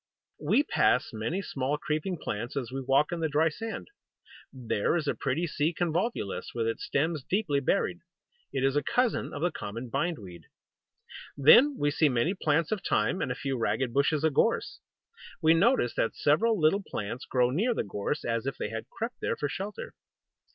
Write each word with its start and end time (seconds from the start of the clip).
We 0.39 0.63
pass 0.63 1.13
many 1.13 1.43
small 1.43 1.77
creeping 1.77 2.17
plants 2.17 2.57
as 2.57 2.71
we 2.71 2.81
walk 2.81 3.11
in 3.11 3.19
the 3.19 3.29
dry 3.29 3.49
sand. 3.49 3.87
There 4.51 4.95
is 4.95 5.07
a 5.07 5.13
pretty 5.13 5.45
Sea 5.45 5.75
Convolvulus, 5.79 6.55
with 6.55 6.65
its 6.65 6.83
stems 6.83 7.23
deeply 7.23 7.59
buried. 7.59 7.99
It 8.51 8.63
is 8.63 8.75
a 8.75 8.81
cousin 8.81 9.31
of 9.31 9.43
the 9.43 9.51
common 9.51 9.89
Bindweed. 9.91 10.45
Then 11.37 11.77
we 11.77 11.91
see 11.91 12.09
many 12.09 12.33
plants 12.33 12.71
of 12.71 12.81
Thyme, 12.81 13.21
and 13.21 13.31
a 13.31 13.35
few 13.35 13.59
ragged 13.59 13.93
bushes 13.93 14.23
of 14.23 14.33
Gorse. 14.33 14.79
We 15.39 15.53
notice 15.53 15.93
that 15.93 16.15
several 16.15 16.59
little 16.59 16.81
plants 16.81 17.25
grow 17.25 17.51
near 17.51 17.75
the 17.75 17.83
Gorse, 17.83 18.25
as 18.25 18.47
if 18.47 18.57
they 18.57 18.69
had 18.69 18.89
crept 18.89 19.17
there 19.21 19.35
for 19.35 19.49
shelter. 19.49 19.93